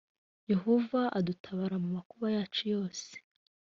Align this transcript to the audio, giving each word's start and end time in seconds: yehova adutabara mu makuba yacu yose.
yehova 0.51 1.01
adutabara 1.17 1.75
mu 1.83 1.89
makuba 1.97 2.27
yacu 2.37 2.61
yose. 2.73 3.09